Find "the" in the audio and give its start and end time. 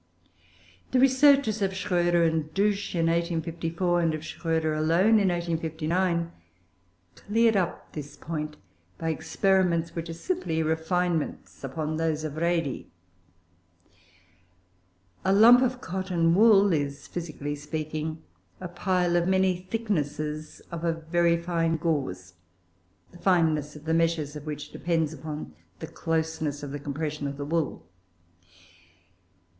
0.89-0.99, 23.11-23.19, 23.85-23.93, 25.77-25.85, 26.71-26.79, 27.37-27.45